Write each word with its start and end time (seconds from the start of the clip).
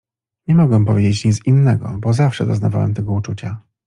—Nie 0.47 0.55
mogę 0.55 0.85
powiedzieć 0.85 1.25
nic 1.25 1.45
innego… 1.45 1.95
bo 1.99 2.13
zawsze 2.13 2.45
doznawałem 2.45 2.93
tego 2.93 3.11
uczucia. 3.13 3.61